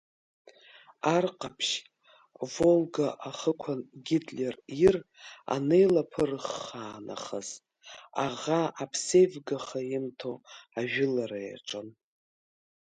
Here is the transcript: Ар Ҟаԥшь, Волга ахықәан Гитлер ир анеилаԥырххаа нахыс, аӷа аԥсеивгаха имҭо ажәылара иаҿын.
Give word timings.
Ар 1.15 1.25
Ҟаԥшь, 1.39 1.73
Волга 2.53 3.07
ахықәан 3.29 3.79
Гитлер 4.05 4.55
ир 4.85 4.95
анеилаԥырххаа 5.53 6.97
нахыс, 7.07 7.49
аӷа 8.25 8.61
аԥсеивгаха 8.83 9.81
имҭо 9.97 10.31
ажәылара 10.79 11.39
иаҿын. 11.47 11.87